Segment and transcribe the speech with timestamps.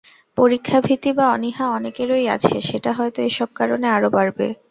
[0.37, 4.47] পরীক্ষাভীতি বা অনীহা অনেকেরই আছে, সেটা হয়তো এসব কারণে আরও বাড়বে।